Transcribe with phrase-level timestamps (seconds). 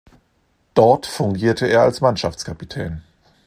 [0.73, 3.03] Dort fungierte er als Mannschaftskapitän.